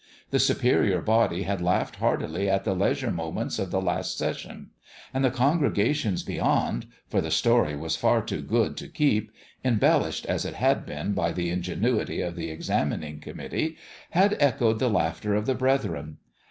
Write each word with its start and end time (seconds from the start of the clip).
The 0.31 0.39
Superior 0.39 0.99
Body 0.99 1.43
had 1.43 1.61
laughed 1.61 1.97
heartily 1.97 2.47
in 2.47 2.59
the 2.63 2.73
leisure 2.73 3.11
moments 3.11 3.59
of 3.59 3.69
the 3.69 3.79
last 3.79 4.17
session; 4.17 4.71
and 5.13 5.23
the 5.23 5.29
congrega 5.29 5.93
tions 5.93 6.23
beyond 6.23 6.87
for 7.07 7.21
the 7.21 7.29
story 7.29 7.75
was 7.75 7.95
far 7.95 8.23
too 8.23 8.41
good 8.41 8.77
to 8.77 8.87
keep, 8.87 9.29
embellished, 9.63 10.25
as 10.25 10.43
it 10.43 10.55
had 10.55 10.87
been, 10.87 11.13
by 11.13 11.31
the 11.31 11.51
inge 11.51 11.69
nuity 11.69 12.21
of 12.27 12.35
the 12.35 12.49
examining 12.49 13.19
committee 13.19 13.77
had 14.09 14.35
echoed 14.39 14.79
the 14.79 14.89
laughter 14.89 15.35
of 15.35 15.45
the 15.45 15.53
brethren. 15.53 16.17